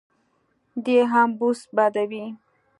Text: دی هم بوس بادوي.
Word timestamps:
دی 0.83 0.97
هم 1.11 1.29
بوس 1.39 1.59
بادوي. 1.75 2.23